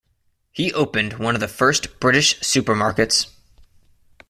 He 0.51 0.73
opened 0.73 1.19
one 1.19 1.35
of 1.35 1.41
the 1.41 1.47
first 1.47 1.99
British 1.99 2.39
supermarkets. 2.39 3.27